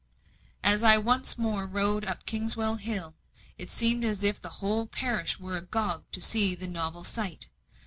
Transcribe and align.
As 0.63 0.81
I 0.83 0.97
once 0.97 1.37
more 1.37 1.67
rode 1.67 2.05
up 2.05 2.25
Kingswell 2.25 2.77
Hill, 2.77 3.13
it 3.59 3.69
seemed 3.69 4.03
as 4.03 4.23
if 4.23 4.41
the 4.41 4.49
whole 4.57 4.87
parish 4.87 5.39
were 5.39 5.57
agog 5.57 6.05
to 6.11 6.19
see 6.23 6.55
the 6.55 6.65
novel 6.67 7.03
sight. 7.03 7.49